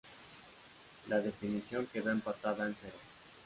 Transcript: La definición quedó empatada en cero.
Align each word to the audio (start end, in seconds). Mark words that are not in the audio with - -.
La 1.09 1.19
definición 1.21 1.85
quedó 1.85 2.09
empatada 2.09 2.65
en 2.65 2.73
cero. 2.73 2.97